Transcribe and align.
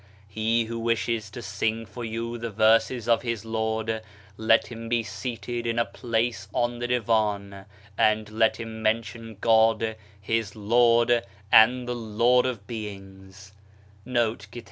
He 0.27 0.63
who 0.65 0.79
wishes 0.79 1.29
to 1.29 1.43
sing 1.43 1.85
for 1.85 2.03
you 2.03 2.39
the 2.39 2.49
verses 2.49 3.07
of 3.07 3.21
his 3.21 3.45
Lord, 3.45 4.01
let 4.35 4.65
him 4.65 4.89
be 4.89 5.03
seated 5.03 5.67
in 5.67 5.77
a 5.77 5.85
place 5.85 6.47
on 6.55 6.79
the 6.79 6.87
divan, 6.87 7.65
and 7.99 8.27
let 8.31 8.57
him 8.59 8.81
mention 8.81 9.37
God, 9.39 9.95
his 10.19 10.55
Lord 10.55 11.23
and 11.51 11.87
the 11.87 11.93
Lord 11.93 12.47
of 12.47 12.65
beings." 12.65 13.53